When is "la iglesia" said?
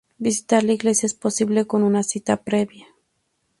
0.63-1.05